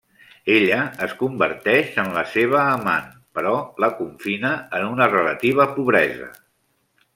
[0.51, 0.77] Ella
[1.07, 3.53] es converteix en la seva amant, però
[3.85, 6.35] la confina en una relativa pobresa.